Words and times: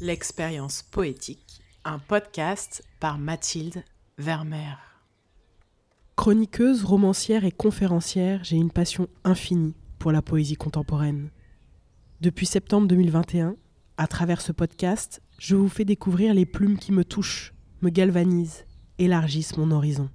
L'expérience 0.00 0.82
poétique, 0.82 1.60
un 1.84 2.00
podcast 2.00 2.82
par 2.98 3.16
Mathilde 3.16 3.84
Vermeer. 4.18 4.76
Chroniqueuse, 6.16 6.82
romancière 6.82 7.44
et 7.44 7.52
conférencière, 7.52 8.42
j'ai 8.42 8.56
une 8.56 8.72
passion 8.72 9.06
infinie 9.22 9.76
pour 10.00 10.10
la 10.10 10.20
poésie 10.20 10.56
contemporaine. 10.56 11.30
Depuis 12.20 12.44
septembre 12.44 12.88
2021, 12.88 13.54
à 13.96 14.08
travers 14.08 14.40
ce 14.40 14.50
podcast, 14.50 15.22
je 15.38 15.54
vous 15.54 15.68
fais 15.68 15.84
découvrir 15.84 16.34
les 16.34 16.44
plumes 16.44 16.76
qui 16.76 16.90
me 16.90 17.04
touchent, 17.04 17.54
me 17.80 17.90
galvanisent, 17.90 18.66
élargissent 18.98 19.56
mon 19.56 19.70
horizon. 19.70 20.10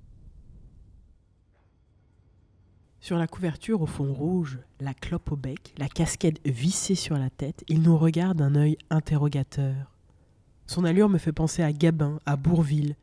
Sur 3.01 3.17
la 3.17 3.27
couverture 3.27 3.81
au 3.81 3.85
fond 3.85 4.13
rouge, 4.13 4.59
la 4.81 4.93
clope 4.93 5.31
au 5.31 5.37
bec, 5.37 5.73
la 5.77 5.87
casquette 5.87 6.41
vissée 6.45 6.95
sur 6.95 7.17
la 7.17 7.29
tête, 7.29 7.63
il 7.69 7.81
nous 7.81 7.97
regarde 7.97 8.37
d'un 8.37 8.55
œil 8.55 8.77
interrogateur. 8.89 9.95
Son 10.67 10.83
allure 10.83 11.07
me 11.07 11.17
fait 11.17 11.31
penser 11.31 11.63
à 11.63 11.71
Gabin, 11.71 12.19
à 12.25 12.35
Bourville. 12.35 12.95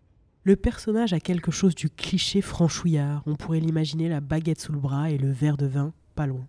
Le 0.44 0.54
personnage 0.54 1.14
a 1.14 1.18
quelque 1.18 1.50
chose 1.50 1.74
du 1.74 1.88
cliché 1.88 2.42
franchouillard, 2.42 3.22
on 3.26 3.36
pourrait 3.36 3.60
l'imaginer 3.60 4.10
la 4.10 4.20
baguette 4.20 4.60
sous 4.60 4.72
le 4.72 4.78
bras 4.78 5.10
et 5.10 5.18
le 5.18 5.30
verre 5.30 5.56
de 5.56 5.66
vin 5.66 5.92
pas 6.14 6.26
loin. 6.26 6.46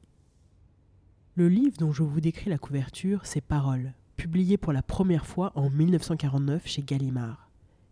Le 1.36 1.48
livre 1.48 1.78
dont 1.78 1.94
je 1.94 2.04
vous 2.04 2.20
décris 2.20 2.50
la 2.50 2.58
couverture, 2.58 3.22
c'est 3.24 3.42
Paroles, 3.42 3.94
publié 4.18 4.58
pour 4.58 4.74
la 4.74 4.82
première 4.82 5.26
fois 5.26 5.54
en 5.56 5.70
1949 5.70 6.68
chez 6.68 6.84
Gallimard. 6.84 7.50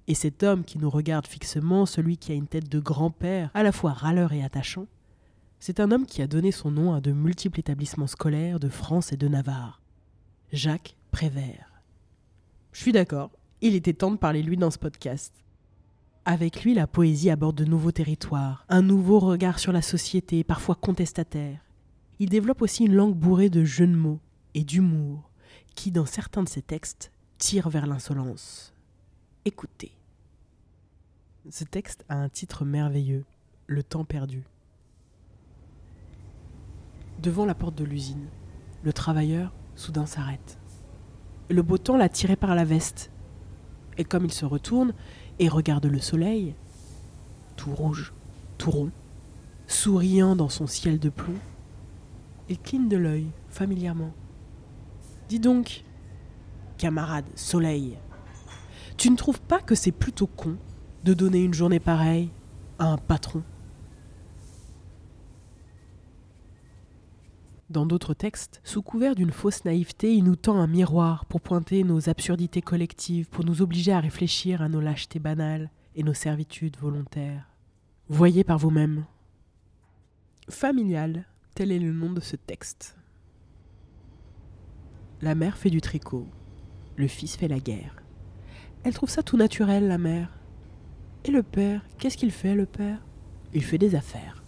Et 0.08 0.16
cet 0.16 0.44
homme 0.44 0.66
qui 0.66 0.80
nous 0.80 0.90
regarde 0.90 1.26
fixement, 1.26 1.86
celui 1.86 2.18
qui 2.18 2.34
a 2.34 2.36
une 2.36 2.48
tête 2.48 2.70
de 2.70 2.80
grand-père, 2.80 3.50
à 3.54 3.64
la 3.64 3.72
fois 3.72 3.94
râleur 3.94 4.34
et 4.34 4.44
attachant, 4.44 4.86
c'est 5.66 5.80
un 5.80 5.90
homme 5.90 6.06
qui 6.06 6.22
a 6.22 6.28
donné 6.28 6.52
son 6.52 6.70
nom 6.70 6.94
à 6.94 7.02
de 7.02 7.12
multiples 7.12 7.60
établissements 7.60 8.06
scolaires 8.06 8.60
de 8.60 8.70
France 8.70 9.12
et 9.12 9.18
de 9.18 9.28
Navarre. 9.28 9.82
Jacques 10.54 10.96
Prévert. 11.10 11.82
Je 12.72 12.82
suis 12.82 12.92
d'accord, 12.92 13.32
il 13.62 13.74
était 13.74 13.94
temps 13.94 14.12
de 14.12 14.18
parler 14.18 14.44
lui 14.44 14.58
dans 14.58 14.70
ce 14.70 14.78
podcast. 14.78 15.34
Avec 16.24 16.64
lui, 16.64 16.76
la 16.76 16.86
poésie 16.86 17.32
aborde 17.32 17.56
de 17.56 17.66
nouveaux 17.66 17.92
territoires, 17.92 18.64
un 18.70 18.84
nouveau 18.84 19.18
regard 19.18 19.58
sur 19.58 19.72
la 19.72 19.82
société, 19.82 20.44
parfois 20.44 20.76
contestataire. 20.76 21.66
Il 22.20 22.30
développe 22.30 22.62
aussi 22.62 22.86
une 22.86 22.94
langue 22.94 23.16
bourrée 23.16 23.50
de 23.50 23.64
jeux 23.64 23.88
de 23.88 23.96
mots 23.96 24.20
et 24.54 24.64
d'humour, 24.64 25.32
qui, 25.74 25.90
dans 25.90 26.06
certains 26.06 26.44
de 26.44 26.50
ses 26.50 26.62
textes, 26.62 27.12
tire 27.40 27.70
vers 27.70 27.88
l'insolence. 27.88 28.72
Écoutez. 29.46 29.94
Ce 31.50 31.64
texte 31.64 32.06
a 32.08 32.18
un 32.18 32.30
titre 32.30 32.66
merveilleux, 32.66 33.26
Le 33.66 33.82
temps 33.82 34.06
perdu. 34.06 34.44
Devant 37.22 37.46
la 37.46 37.56
porte 37.56 37.76
de 37.76 37.84
l'usine, 37.84 38.28
le 38.84 38.94
travailleur 38.94 39.54
soudain 39.76 40.06
s'arrête. 40.06 40.58
Le 41.50 41.62
beau 41.62 41.78
temps 41.78 41.98
l'a 41.98 42.10
tiré 42.10 42.36
par 42.36 42.56
la 42.56 42.66
veste. 42.66 43.12
Et 43.98 44.04
comme 44.04 44.26
il 44.26 44.34
se 44.34 44.46
retourne 44.46 44.94
et 45.40 45.48
regarde 45.48 45.86
le 45.86 46.00
soleil, 46.00 46.56
tout 47.56 47.74
rouge, 47.74 48.14
tout 48.58 48.72
rond, 48.72 48.92
souriant 49.68 50.36
dans 50.36 50.50
son 50.50 50.68
ciel 50.68 51.00
de 51.00 51.10
plomb, 51.10 51.38
il 52.50 52.60
cligne 52.60 52.90
de 52.90 52.98
l'œil 52.98 53.28
familièrement. 53.50 54.12
Dis 55.30 55.40
donc, 55.40 55.84
camarade 56.78 57.26
soleil, 57.36 57.98
tu 58.98 59.10
ne 59.10 59.16
trouves 59.16 59.42
pas 59.42 59.60
que 59.60 59.76
c'est 59.76 59.92
plutôt 59.92 60.28
con 60.28 60.58
de 61.04 61.14
donner 61.14 61.44
une 61.44 61.54
journée 61.54 61.80
pareille 61.80 62.30
à 62.78 62.88
un 62.88 62.98
patron? 62.98 63.44
Dans 67.76 67.86
d'autres 67.86 68.14
textes, 68.14 68.62
sous 68.64 68.82
couvert 68.82 69.16
d'une 69.16 69.34
fausse 69.34 69.66
naïveté, 69.66 70.16
il 70.16 70.24
nous 70.24 70.38
tend 70.38 70.56
un 70.62 70.66
miroir 70.66 71.26
pour 71.26 71.42
pointer 71.42 71.84
nos 71.84 72.08
absurdités 72.08 72.62
collectives, 72.62 73.28
pour 73.28 73.44
nous 73.44 73.62
obliger 73.62 73.92
à 73.92 74.00
réfléchir 74.00 74.62
à 74.62 74.70
nos 74.70 74.80
lâchetés 74.80 75.20
banales 75.20 75.70
et 75.94 76.02
nos 76.02 76.14
servitudes 76.14 76.78
volontaires. 76.78 77.50
Voyez 78.08 78.46
par 78.46 78.60
vous-même. 78.60 79.04
Familial, 80.48 81.26
tel 81.54 81.70
est 81.74 81.80
le 81.80 81.92
nom 81.92 82.14
de 82.14 82.22
ce 82.22 82.38
texte. 82.38 82.96
La 85.22 85.36
mère 85.36 85.58
fait 85.58 85.70
du 85.70 85.82
tricot, 85.82 86.30
le 86.96 87.10
fils 87.10 87.36
fait 87.36 87.50
la 87.50 87.60
guerre. 87.60 88.02
Elle 88.86 88.94
trouve 88.94 89.10
ça 89.10 89.22
tout 89.22 89.36
naturel, 89.36 89.90
la 89.90 89.98
mère. 89.98 90.30
Et 91.26 91.32
le 91.32 91.44
père, 91.44 91.82
qu'est-ce 91.98 92.16
qu'il 92.16 92.32
fait, 92.32 92.56
le 92.56 92.68
père? 92.68 93.06
Il 93.54 93.66
fait 93.66 93.78
des 93.78 93.96
affaires. 93.96 94.46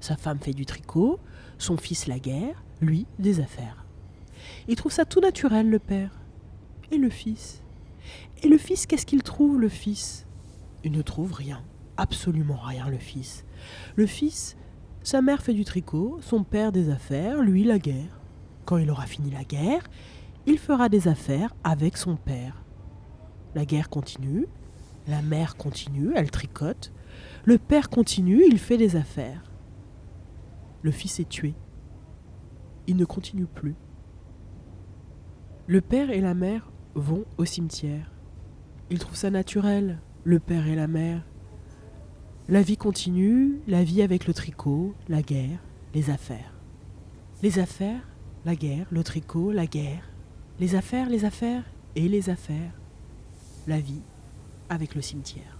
Sa 0.00 0.16
femme 0.16 0.40
fait 0.40 0.54
du 0.54 0.66
tricot, 0.66 1.20
son 1.56 1.76
fils 1.76 2.08
la 2.08 2.18
guerre, 2.18 2.63
lui 2.80 3.06
des 3.18 3.40
affaires. 3.40 3.84
Il 4.68 4.76
trouve 4.76 4.92
ça 4.92 5.04
tout 5.04 5.20
naturel, 5.20 5.68
le 5.70 5.78
père. 5.78 6.20
Et 6.90 6.98
le 6.98 7.10
fils 7.10 7.62
Et 8.42 8.48
le 8.48 8.58
fils, 8.58 8.86
qu'est-ce 8.86 9.06
qu'il 9.06 9.22
trouve, 9.22 9.60
le 9.60 9.68
fils? 9.68 10.26
Il 10.84 10.92
ne 10.92 11.02
trouve 11.02 11.32
rien, 11.32 11.62
absolument 11.96 12.58
rien, 12.58 12.88
le 12.88 12.98
fils. 12.98 13.44
Le 13.96 14.06
fils, 14.06 14.56
sa 15.02 15.22
mère 15.22 15.42
fait 15.42 15.54
du 15.54 15.64
tricot, 15.64 16.18
son 16.20 16.44
père 16.44 16.72
des 16.72 16.90
affaires, 16.90 17.42
lui 17.42 17.64
la 17.64 17.78
guerre. 17.78 18.20
Quand 18.64 18.76
il 18.76 18.90
aura 18.90 19.06
fini 19.06 19.30
la 19.30 19.44
guerre, 19.44 19.82
il 20.46 20.58
fera 20.58 20.88
des 20.88 21.08
affaires 21.08 21.54
avec 21.64 21.96
son 21.96 22.16
père. 22.16 22.64
La 23.54 23.64
guerre 23.64 23.88
continue, 23.88 24.46
la 25.06 25.22
mère 25.22 25.56
continue, 25.56 26.12
elle 26.14 26.30
tricote, 26.30 26.92
le 27.44 27.58
père 27.58 27.88
continue, 27.88 28.44
il 28.46 28.58
fait 28.58 28.76
des 28.76 28.96
affaires. 28.96 29.50
Le 30.82 30.90
fils 30.90 31.20
est 31.20 31.28
tué. 31.28 31.54
Il 32.86 32.96
ne 32.96 33.04
continue 33.04 33.46
plus. 33.46 33.74
Le 35.66 35.80
père 35.80 36.10
et 36.10 36.20
la 36.20 36.34
mère 36.34 36.70
vont 36.94 37.24
au 37.38 37.44
cimetière. 37.44 38.12
Ils 38.90 38.98
trouvent 38.98 39.16
ça 39.16 39.30
naturel, 39.30 40.00
le 40.24 40.38
père 40.38 40.66
et 40.66 40.74
la 40.74 40.86
mère. 40.86 41.24
La 42.48 42.60
vie 42.60 42.76
continue, 42.76 43.60
la 43.66 43.82
vie 43.82 44.02
avec 44.02 44.26
le 44.26 44.34
tricot, 44.34 44.94
la 45.08 45.22
guerre, 45.22 45.60
les 45.94 46.10
affaires. 46.10 46.52
Les 47.42 47.58
affaires, 47.58 48.06
la 48.44 48.54
guerre, 48.54 48.86
le 48.90 49.02
tricot, 49.02 49.50
la 49.50 49.66
guerre. 49.66 50.10
Les 50.60 50.74
affaires, 50.74 51.08
les 51.08 51.24
affaires 51.24 51.64
et 51.96 52.08
les 52.08 52.28
affaires. 52.28 52.78
La 53.66 53.80
vie 53.80 54.02
avec 54.68 54.94
le 54.94 55.00
cimetière. 55.00 55.58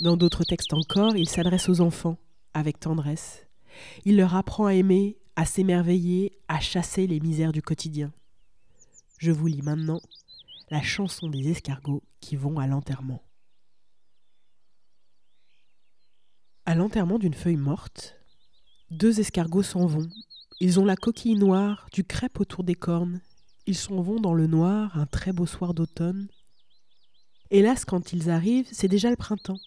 Dans 0.00 0.16
d'autres 0.16 0.42
textes 0.42 0.72
encore, 0.72 1.16
il 1.16 1.28
s'adresse 1.28 1.68
aux 1.68 1.80
enfants 1.80 2.18
avec 2.52 2.80
tendresse. 2.80 3.46
Il 4.04 4.16
leur 4.16 4.34
apprend 4.34 4.66
à 4.66 4.74
aimer, 4.74 5.18
à 5.36 5.44
s'émerveiller, 5.44 6.38
à 6.48 6.60
chasser 6.60 7.06
les 7.06 7.20
misères 7.20 7.52
du 7.52 7.62
quotidien. 7.62 8.12
Je 9.18 9.32
vous 9.32 9.46
lis 9.46 9.62
maintenant 9.62 10.00
la 10.70 10.82
chanson 10.82 11.28
des 11.28 11.50
escargots 11.50 12.02
qui 12.20 12.36
vont 12.36 12.58
à 12.58 12.66
l'enterrement. 12.66 13.22
À 16.66 16.74
l'enterrement 16.74 17.18
d'une 17.18 17.34
feuille 17.34 17.56
morte, 17.56 18.16
deux 18.90 19.20
escargots 19.20 19.62
s'en 19.62 19.86
vont. 19.86 20.08
Ils 20.60 20.80
ont 20.80 20.84
la 20.84 20.96
coquille 20.96 21.34
noire, 21.34 21.88
du 21.92 22.04
crêpe 22.04 22.40
autour 22.40 22.64
des 22.64 22.74
cornes. 22.74 23.20
Ils 23.66 23.76
s'en 23.76 24.00
vont 24.00 24.20
dans 24.20 24.34
le 24.34 24.46
noir 24.46 24.96
un 24.98 25.06
très 25.06 25.32
beau 25.32 25.46
soir 25.46 25.74
d'automne. 25.74 26.28
Hélas, 27.50 27.84
quand 27.84 28.12
ils 28.12 28.30
arrivent, 28.30 28.68
c'est 28.72 28.88
déjà 28.88 29.10
le 29.10 29.16
printemps. 29.16 29.58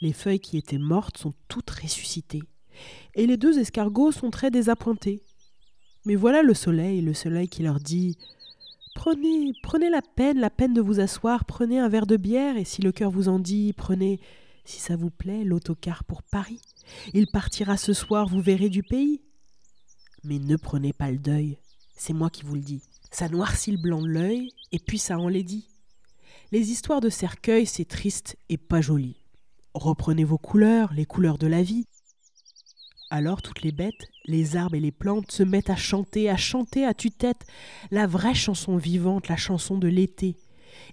Les 0.00 0.12
feuilles 0.12 0.40
qui 0.40 0.58
étaient 0.58 0.78
mortes 0.78 1.18
sont 1.18 1.32
toutes 1.48 1.70
ressuscitées. 1.70 2.42
Et 3.14 3.26
les 3.26 3.36
deux 3.36 3.58
escargots 3.58 4.12
sont 4.12 4.30
très 4.30 4.50
désappointés. 4.50 5.22
Mais 6.04 6.16
voilà 6.16 6.42
le 6.42 6.54
soleil, 6.54 7.00
le 7.00 7.14
soleil 7.14 7.48
qui 7.48 7.62
leur 7.62 7.78
dit 7.78 8.16
Prenez, 8.94 9.52
prenez 9.62 9.88
la 9.88 10.02
peine, 10.02 10.38
la 10.38 10.50
peine 10.50 10.74
de 10.74 10.80
vous 10.80 11.00
asseoir, 11.00 11.44
prenez 11.44 11.78
un 11.78 11.88
verre 11.88 12.06
de 12.06 12.16
bière, 12.16 12.56
et 12.56 12.64
si 12.64 12.82
le 12.82 12.92
cœur 12.92 13.10
vous 13.10 13.28
en 13.28 13.38
dit, 13.38 13.72
prenez, 13.72 14.20
si 14.64 14.80
ça 14.80 14.96
vous 14.96 15.10
plaît, 15.10 15.44
l'autocar 15.44 16.04
pour 16.04 16.22
Paris. 16.22 16.60
Il 17.14 17.26
partira 17.26 17.76
ce 17.76 17.92
soir, 17.92 18.28
vous 18.28 18.40
verrez 18.40 18.68
du 18.68 18.82
pays. 18.82 19.22
Mais 20.24 20.38
ne 20.38 20.56
prenez 20.56 20.92
pas 20.92 21.10
le 21.10 21.18
deuil, 21.18 21.58
c'est 21.96 22.12
moi 22.12 22.30
qui 22.30 22.44
vous 22.44 22.54
le 22.54 22.60
dis. 22.60 22.82
Ça 23.10 23.28
noircit 23.28 23.72
le 23.72 23.78
blanc 23.78 24.02
de 24.02 24.08
l'œil, 24.08 24.50
et 24.72 24.78
puis 24.78 24.98
ça 24.98 25.18
enlaidit. 25.18 25.68
Les 26.52 26.70
histoires 26.70 27.00
de 27.00 27.08
cercueil, 27.08 27.66
c'est 27.66 27.86
triste 27.86 28.36
et 28.48 28.58
pas 28.58 28.80
joli. 28.82 29.16
Reprenez 29.74 30.24
vos 30.24 30.38
couleurs, 30.38 30.92
les 30.92 31.06
couleurs 31.06 31.38
de 31.38 31.46
la 31.46 31.62
vie. 31.62 31.86
Alors 33.14 33.42
toutes 33.42 33.60
les 33.60 33.72
bêtes, 33.72 34.08
les 34.24 34.56
arbres 34.56 34.76
et 34.76 34.80
les 34.80 34.90
plantes 34.90 35.30
se 35.30 35.42
mettent 35.42 35.68
à 35.68 35.76
chanter, 35.76 36.30
à 36.30 36.38
chanter 36.38 36.86
à 36.86 36.94
tue-tête 36.94 37.44
la 37.90 38.06
vraie 38.06 38.32
chanson 38.32 38.78
vivante, 38.78 39.28
la 39.28 39.36
chanson 39.36 39.76
de 39.76 39.86
l'été. 39.86 40.34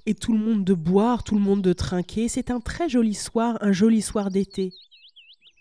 Et 0.05 0.15
tout 0.15 0.33
le 0.33 0.39
monde 0.39 0.65
de 0.65 0.73
boire, 0.73 1.23
tout 1.23 1.35
le 1.35 1.39
monde 1.39 1.61
de 1.61 1.71
trinquer, 1.71 2.27
c'est 2.27 2.51
un 2.51 2.59
très 2.59 2.89
joli 2.89 3.13
soir, 3.13 3.57
un 3.61 3.71
joli 3.71 4.01
soir 4.01 4.31
d'été. 4.31 4.73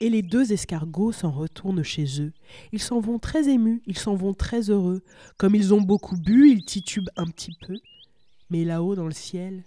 Et 0.01 0.11
les 0.11 0.23
deux 0.23 0.53
escargots 0.53 1.13
s'en 1.13 1.31
retournent 1.31 1.85
chez 1.85 2.21
eux. 2.21 2.33
Ils 2.73 2.83
s'en 2.83 2.99
vont 2.99 3.21
très 3.21 3.49
émus, 3.49 3.81
ils 3.87 3.97
s'en 3.97 4.17
vont 4.17 4.35
très 4.35 4.69
heureux. 4.69 5.05
Comme 5.37 5.55
ils 5.55 5.73
ont 5.73 5.81
beaucoup 5.81 6.17
bu, 6.17 6.51
ils 6.51 6.65
titubent 6.65 7.11
un 7.17 7.27
petit 7.27 7.55
peu. 7.65 7.77
Mais 8.51 8.65
là-haut 8.65 8.97
dans 8.97 9.07
le 9.07 9.13
ciel, 9.13 9.63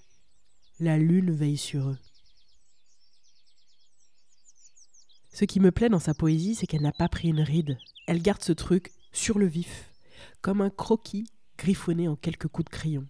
la 0.81 0.97
lune 0.97 1.31
veille 1.31 1.55
sur 1.55 1.87
eux. 1.87 1.97
Ce 5.41 5.45
qui 5.45 5.59
me 5.59 5.71
plaît 5.71 5.89
dans 5.89 5.97
sa 5.97 6.13
poésie, 6.13 6.53
c'est 6.53 6.67
qu'elle 6.67 6.83
n'a 6.83 6.91
pas 6.91 7.09
pris 7.09 7.29
une 7.29 7.41
ride. 7.41 7.79
Elle 8.05 8.21
garde 8.21 8.43
ce 8.43 8.51
truc 8.51 8.91
sur 9.11 9.39
le 9.39 9.47
vif, 9.47 9.91
comme 10.41 10.61
un 10.61 10.69
croquis 10.69 11.25
griffonnée 11.57 12.07
en 12.07 12.15
quelques 12.15 12.47
coups 12.47 12.65
de 12.65 12.69
crayon. 12.69 13.07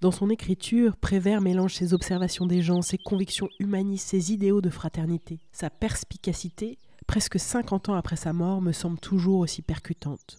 Dans 0.00 0.12
son 0.12 0.30
écriture, 0.30 0.96
Prévert 0.96 1.40
mélange 1.40 1.74
ses 1.74 1.94
observations 1.94 2.46
des 2.46 2.62
gens, 2.62 2.80
ses 2.80 2.96
convictions 2.96 3.48
humanistes, 3.58 4.06
ses 4.06 4.32
idéaux 4.32 4.60
de 4.60 4.70
fraternité. 4.70 5.40
Sa 5.50 5.68
perspicacité, 5.68 6.78
presque 7.08 7.40
50 7.40 7.88
ans 7.88 7.94
après 7.94 8.14
sa 8.14 8.32
mort, 8.32 8.62
me 8.62 8.70
semble 8.70 9.00
toujours 9.00 9.40
aussi 9.40 9.60
percutante. 9.60 10.38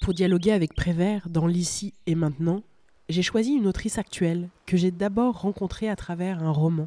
Pour 0.00 0.14
dialoguer 0.14 0.52
avec 0.52 0.74
Prévert 0.74 1.28
dans 1.28 1.48
l'ici 1.48 1.92
et 2.06 2.14
maintenant, 2.14 2.62
j'ai 3.08 3.22
choisi 3.22 3.50
une 3.50 3.66
autrice 3.66 3.98
actuelle 3.98 4.48
que 4.64 4.76
j'ai 4.76 4.92
d'abord 4.92 5.40
rencontrée 5.40 5.88
à 5.88 5.96
travers 5.96 6.40
un 6.40 6.52
roman, 6.52 6.86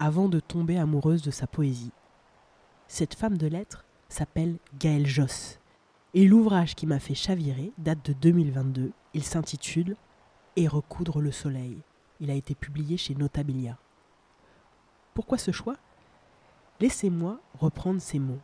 avant 0.00 0.28
de 0.28 0.40
tomber 0.40 0.76
amoureuse 0.76 1.22
de 1.22 1.30
sa 1.30 1.46
poésie. 1.46 1.92
Cette 2.88 3.14
femme 3.14 3.38
de 3.38 3.46
lettres 3.46 3.84
s'appelle 4.08 4.56
Gaëlle 4.78 5.06
Josse, 5.06 5.58
et 6.14 6.26
l'ouvrage 6.26 6.74
qui 6.74 6.86
m'a 6.86 6.98
fait 6.98 7.14
chavirer 7.14 7.72
date 7.78 8.04
de 8.04 8.12
2022. 8.12 8.92
Il 9.14 9.24
s'intitule 9.24 9.96
Et 10.56 10.68
recoudre 10.68 11.20
le 11.20 11.32
soleil. 11.32 11.78
Il 12.20 12.30
a 12.30 12.34
été 12.34 12.54
publié 12.54 12.96
chez 12.96 13.14
Notabilia. 13.14 13.78
Pourquoi 15.14 15.38
ce 15.38 15.50
choix? 15.50 15.76
Laissez-moi 16.80 17.40
reprendre 17.58 18.00
ces 18.00 18.18
mots. 18.18 18.40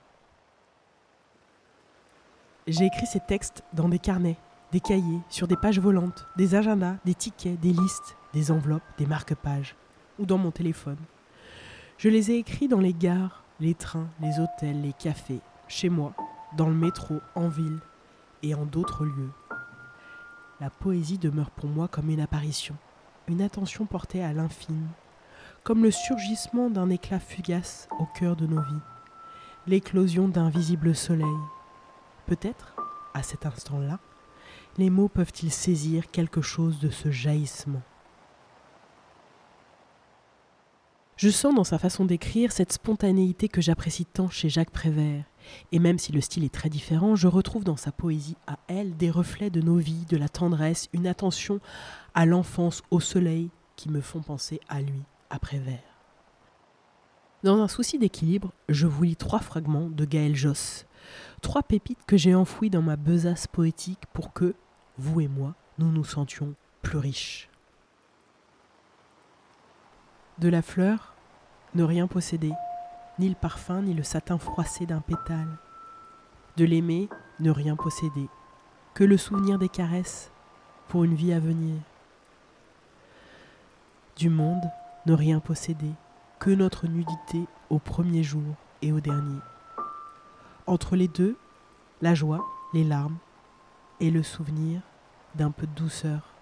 J'ai 2.66 2.84
écrit 2.84 3.06
ces 3.06 3.20
textes 3.20 3.62
dans 3.72 3.88
des 3.88 3.98
carnets, 3.98 4.36
des 4.72 4.80
cahiers, 4.80 5.20
sur 5.30 5.48
des 5.48 5.56
pages 5.56 5.80
volantes, 5.80 6.26
des 6.36 6.54
agendas, 6.54 6.96
des 7.04 7.14
tickets, 7.14 7.58
des 7.60 7.72
listes, 7.72 8.16
des 8.34 8.50
enveloppes, 8.50 8.82
des 8.98 9.06
marque-pages, 9.06 9.74
ou 10.18 10.26
dans 10.26 10.38
mon 10.38 10.50
téléphone. 10.50 10.98
Je 11.96 12.08
les 12.08 12.30
ai 12.30 12.36
écrits 12.36 12.68
dans 12.68 12.80
les 12.80 12.92
gares, 12.92 13.42
les 13.60 13.74
trains, 13.74 14.08
les 14.20 14.38
hôtels, 14.38 14.82
les 14.82 14.92
cafés, 14.92 15.40
chez 15.66 15.88
moi, 15.88 16.12
dans 16.56 16.68
le 16.68 16.74
métro, 16.74 17.20
en 17.34 17.48
ville 17.48 17.78
et 18.42 18.54
en 18.54 18.64
d'autres 18.64 19.04
lieux. 19.04 19.30
La 20.60 20.70
poésie 20.70 21.18
demeure 21.18 21.50
pour 21.50 21.68
moi 21.68 21.88
comme 21.88 22.10
une 22.10 22.20
apparition, 22.20 22.76
une 23.26 23.42
attention 23.42 23.86
portée 23.86 24.22
à 24.22 24.32
l'infini, 24.32 24.86
comme 25.64 25.82
le 25.82 25.90
surgissement 25.90 26.70
d'un 26.70 26.88
éclat 26.90 27.20
fugace 27.20 27.88
au 27.98 28.06
cœur 28.18 28.36
de 28.36 28.46
nos 28.46 28.62
vies, 28.62 28.82
l'éclosion 29.66 30.28
d'un 30.28 30.48
visible 30.48 30.94
soleil. 30.94 31.26
Peut-être, 32.26 32.76
à 33.14 33.22
cet 33.22 33.44
instant-là, 33.44 33.98
les 34.78 34.90
mots 34.90 35.08
peuvent-ils 35.08 35.52
saisir 35.52 36.10
quelque 36.10 36.40
chose 36.40 36.78
de 36.78 36.90
ce 36.90 37.10
jaillissement? 37.10 37.82
Je 41.18 41.30
sens 41.30 41.52
dans 41.52 41.64
sa 41.64 41.80
façon 41.80 42.04
d'écrire 42.04 42.52
cette 42.52 42.72
spontanéité 42.72 43.48
que 43.48 43.60
j'apprécie 43.60 44.04
tant 44.04 44.30
chez 44.30 44.48
Jacques 44.48 44.70
Prévert. 44.70 45.24
Et 45.72 45.80
même 45.80 45.98
si 45.98 46.12
le 46.12 46.20
style 46.20 46.44
est 46.44 46.54
très 46.54 46.68
différent, 46.68 47.16
je 47.16 47.26
retrouve 47.26 47.64
dans 47.64 47.76
sa 47.76 47.90
poésie 47.90 48.36
à 48.46 48.56
elle 48.68 48.96
des 48.96 49.10
reflets 49.10 49.50
de 49.50 49.60
nos 49.60 49.78
vies, 49.78 50.06
de 50.08 50.16
la 50.16 50.28
tendresse, 50.28 50.88
une 50.92 51.08
attention 51.08 51.58
à 52.14 52.24
l'enfance, 52.24 52.84
au 52.92 53.00
soleil, 53.00 53.50
qui 53.74 53.90
me 53.90 54.00
font 54.00 54.20
penser 54.20 54.60
à 54.68 54.80
lui, 54.80 55.02
à 55.28 55.40
Prévert. 55.40 55.82
Dans 57.42 57.60
un 57.60 57.68
souci 57.68 57.98
d'équilibre, 57.98 58.52
je 58.68 58.86
vous 58.86 59.02
lis 59.02 59.16
trois 59.16 59.40
fragments 59.40 59.90
de 59.90 60.04
Gaël 60.04 60.36
Josse, 60.36 60.86
trois 61.42 61.64
pépites 61.64 62.06
que 62.06 62.16
j'ai 62.16 62.36
enfouies 62.36 62.70
dans 62.70 62.82
ma 62.82 62.94
besace 62.94 63.48
poétique 63.48 64.04
pour 64.12 64.32
que, 64.32 64.54
vous 64.98 65.20
et 65.20 65.28
moi, 65.28 65.56
nous 65.78 65.90
nous 65.90 66.04
sentions 66.04 66.54
plus 66.82 66.98
riches. 66.98 67.48
De 70.38 70.48
la 70.48 70.62
fleur, 70.62 71.14
ne 71.74 71.82
rien 71.82 72.06
posséder, 72.06 72.52
ni 73.18 73.28
le 73.28 73.34
parfum, 73.34 73.82
ni 73.82 73.92
le 73.92 74.04
satin 74.04 74.38
froissé 74.38 74.86
d'un 74.86 75.00
pétale. 75.00 75.58
De 76.56 76.64
l'aimer, 76.64 77.08
ne 77.40 77.50
rien 77.50 77.74
posséder, 77.74 78.28
que 78.94 79.02
le 79.02 79.16
souvenir 79.16 79.58
des 79.58 79.68
caresses 79.68 80.30
pour 80.86 81.02
une 81.02 81.14
vie 81.14 81.32
à 81.32 81.40
venir. 81.40 81.74
Du 84.16 84.30
monde, 84.30 84.62
ne 85.06 85.12
rien 85.12 85.40
posséder, 85.40 85.90
que 86.38 86.50
notre 86.50 86.86
nudité 86.86 87.44
au 87.68 87.80
premier 87.80 88.22
jour 88.22 88.54
et 88.80 88.92
au 88.92 89.00
dernier. 89.00 89.40
Entre 90.68 90.94
les 90.94 91.08
deux, 91.08 91.36
la 92.00 92.14
joie, 92.14 92.46
les 92.74 92.84
larmes 92.84 93.18
et 93.98 94.12
le 94.12 94.22
souvenir 94.22 94.82
d'un 95.34 95.50
peu 95.50 95.66
de 95.66 95.74
douceur. 95.74 96.37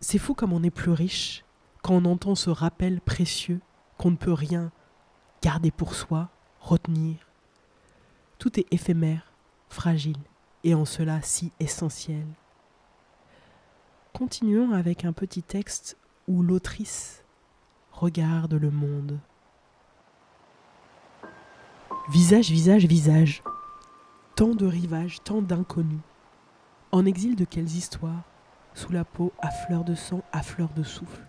C'est 0.00 0.18
fou 0.18 0.34
comme 0.34 0.52
on 0.52 0.62
est 0.62 0.70
plus 0.70 0.92
riche 0.92 1.44
quand 1.82 1.94
on 1.94 2.04
entend 2.04 2.36
ce 2.36 2.50
rappel 2.50 3.00
précieux 3.00 3.60
qu'on 3.96 4.12
ne 4.12 4.16
peut 4.16 4.32
rien 4.32 4.70
garder 5.42 5.72
pour 5.72 5.94
soi, 5.94 6.28
retenir. 6.60 7.16
Tout 8.38 8.60
est 8.60 8.66
éphémère, 8.72 9.32
fragile, 9.68 10.18
et 10.62 10.74
en 10.74 10.84
cela 10.84 11.20
si 11.22 11.52
essentiel. 11.58 12.26
Continuons 14.12 14.72
avec 14.72 15.04
un 15.04 15.12
petit 15.12 15.42
texte 15.42 15.96
où 16.28 16.42
l'autrice 16.42 17.24
regarde 17.90 18.54
le 18.54 18.70
monde. 18.70 19.18
Visage, 22.08 22.50
visage, 22.50 22.86
visage. 22.86 23.42
Tant 24.36 24.54
de 24.54 24.66
rivages, 24.66 25.22
tant 25.24 25.42
d'inconnus. 25.42 26.00
En 26.92 27.04
exil 27.04 27.34
de 27.34 27.44
quelles 27.44 27.76
histoires 27.76 28.22
sous 28.78 28.92
la 28.92 29.04
peau 29.04 29.32
à 29.40 29.50
fleur 29.50 29.82
de 29.82 29.96
sang, 29.96 30.22
à 30.30 30.40
fleur 30.40 30.68
de 30.76 30.84
souffle. 30.84 31.26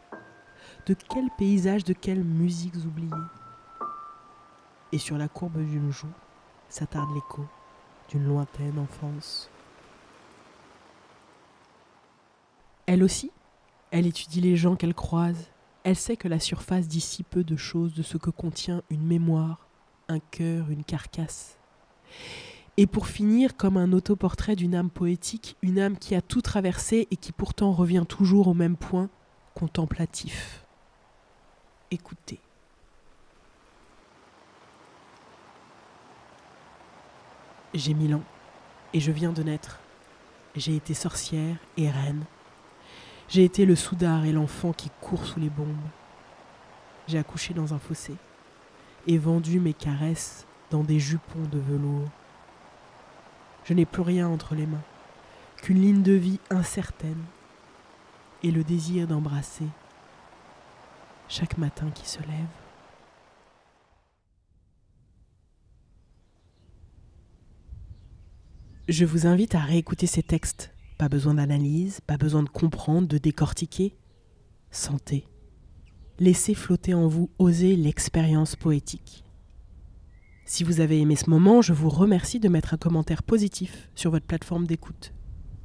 De 0.85 0.93
quel 0.93 1.29
paysage, 1.35 1.83
de 1.83 1.93
quelles 1.93 2.23
musiques 2.23 2.75
oubliées. 2.85 3.09
Et 4.91 4.99
sur 4.99 5.17
la 5.17 5.27
courbe 5.27 5.57
d'une 5.57 5.91
joue 5.91 6.13
s'attarde 6.69 7.09
l'écho 7.15 7.47
d'une 8.09 8.25
lointaine 8.25 8.77
enfance. 8.77 9.49
Elle 12.85 13.03
aussi, 13.03 13.31
elle 13.89 14.05
étudie 14.05 14.41
les 14.41 14.55
gens 14.55 14.75
qu'elle 14.75 14.95
croise. 14.95 15.49
Elle 15.83 15.95
sait 15.95 16.17
que 16.17 16.27
la 16.27 16.39
surface 16.39 16.87
dit 16.87 17.01
si 17.01 17.23
peu 17.23 17.43
de 17.43 17.55
choses 17.55 17.95
de 17.95 18.03
ce 18.03 18.17
que 18.17 18.29
contient 18.29 18.83
une 18.91 19.05
mémoire, 19.05 19.67
un 20.07 20.19
cœur, 20.19 20.69
une 20.69 20.83
carcasse. 20.83 21.57
Et 22.81 22.87
pour 22.87 23.07
finir, 23.07 23.57
comme 23.57 23.75
un 23.75 23.91
autoportrait 23.91 24.55
d'une 24.55 24.73
âme 24.73 24.89
poétique, 24.89 25.57
une 25.61 25.79
âme 25.79 25.97
qui 25.97 26.15
a 26.15 26.21
tout 26.21 26.41
traversé 26.41 27.09
et 27.11 27.17
qui 27.17 27.33
pourtant 27.33 27.73
revient 27.73 28.05
toujours 28.07 28.47
au 28.47 28.53
même 28.53 28.77
point, 28.77 29.09
contemplatif. 29.53 30.63
Écoutez. 31.91 32.39
J'ai 37.73 37.93
mille 37.93 38.15
ans 38.15 38.23
et 38.93 39.01
je 39.01 39.11
viens 39.11 39.33
de 39.33 39.43
naître. 39.43 39.81
J'ai 40.55 40.77
été 40.77 40.93
sorcière 40.93 41.57
et 41.75 41.89
reine. 41.89 42.23
J'ai 43.27 43.43
été 43.43 43.65
le 43.65 43.75
soudard 43.75 44.23
et 44.23 44.31
l'enfant 44.31 44.71
qui 44.71 44.89
court 45.01 45.25
sous 45.25 45.41
les 45.41 45.49
bombes. 45.49 45.67
J'ai 47.09 47.17
accouché 47.17 47.53
dans 47.53 47.73
un 47.73 47.79
fossé 47.79 48.15
et 49.05 49.17
vendu 49.17 49.59
mes 49.59 49.73
caresses 49.73 50.47
dans 50.71 50.85
des 50.85 51.01
jupons 51.01 51.43
de 51.51 51.59
velours. 51.59 52.07
Je 53.69 53.75
n'ai 53.75 53.85
plus 53.85 54.01
rien 54.01 54.27
entre 54.27 54.55
les 54.55 54.65
mains 54.65 54.81
qu'une 55.57 55.79
ligne 55.79 56.01
de 56.01 56.13
vie 56.13 56.39
incertaine 56.49 57.23
et 58.41 58.49
le 58.49 58.63
désir 58.63 59.05
d'embrasser 59.05 59.67
chaque 61.27 61.55
matin 61.59 61.91
qui 61.91 62.09
se 62.09 62.17
lève. 62.17 62.47
Je 68.87 69.05
vous 69.05 69.27
invite 69.27 69.53
à 69.53 69.59
réécouter 69.59 70.07
ces 70.07 70.23
textes. 70.23 70.73
Pas 70.97 71.07
besoin 71.07 71.35
d'analyse, 71.35 72.01
pas 72.01 72.17
besoin 72.17 72.41
de 72.41 72.49
comprendre, 72.49 73.07
de 73.07 73.19
décortiquer. 73.19 73.95
Sentez. 74.71 75.27
Laissez 76.17 76.55
flotter 76.55 76.95
en 76.95 77.07
vous, 77.07 77.29
oser 77.37 77.75
l'expérience 77.75 78.55
poétique. 78.55 79.23
Si 80.59 80.65
vous 80.65 80.81
avez 80.81 80.99
aimé 80.99 81.15
ce 81.15 81.29
moment, 81.29 81.61
je 81.61 81.71
vous 81.71 81.87
remercie 81.87 82.41
de 82.41 82.49
mettre 82.49 82.73
un 82.73 82.77
commentaire 82.77 83.23
positif 83.23 83.89
sur 83.95 84.11
votre 84.11 84.25
plateforme 84.25 84.67
d'écoute. 84.67 85.13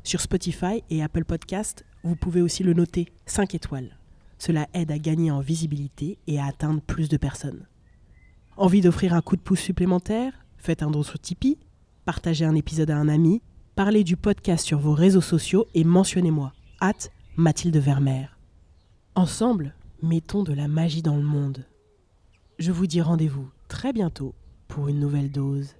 Sur 0.04 0.20
Spotify 0.20 0.84
et 0.88 1.02
Apple 1.02 1.24
Podcast, 1.24 1.84
vous 2.04 2.14
pouvez 2.14 2.40
aussi 2.40 2.62
le 2.62 2.74
noter 2.74 3.08
5 3.26 3.56
étoiles. 3.56 3.98
Cela 4.38 4.68
aide 4.72 4.92
à 4.92 4.98
gagner 5.00 5.32
en 5.32 5.40
visibilité 5.40 6.20
et 6.28 6.38
à 6.38 6.46
atteindre 6.46 6.80
plus 6.80 7.08
de 7.08 7.16
personnes. 7.16 7.66
Envie 8.56 8.82
d'offrir 8.82 9.14
un 9.14 9.20
coup 9.20 9.34
de 9.34 9.40
pouce 9.40 9.58
supplémentaire? 9.58 10.32
Faites 10.58 10.84
un 10.84 10.92
don 10.92 11.02
sur 11.02 11.18
Tipeee, 11.18 11.58
partagez 12.04 12.44
un 12.44 12.54
épisode 12.54 12.92
à 12.92 12.96
un 12.96 13.08
ami, 13.08 13.42
parlez 13.74 14.04
du 14.04 14.16
podcast 14.16 14.64
sur 14.64 14.78
vos 14.78 14.94
réseaux 14.94 15.20
sociaux 15.20 15.66
et 15.74 15.82
mentionnez-moi, 15.82 16.52
hâte 16.80 17.10
Mathilde 17.36 17.78
Vermeer. 17.78 18.38
Ensemble, 19.16 19.74
mettons 20.04 20.44
de 20.44 20.52
la 20.52 20.68
magie 20.68 21.02
dans 21.02 21.16
le 21.16 21.24
monde. 21.24 21.66
Je 22.60 22.70
vous 22.70 22.86
dis 22.86 23.00
rendez-vous 23.00 23.50
très 23.66 23.92
bientôt 23.92 24.36
pour 24.74 24.88
une 24.88 24.98
nouvelle 24.98 25.30
dose 25.30 25.76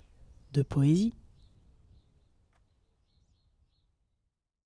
de 0.53 0.63
poésie. 0.63 1.15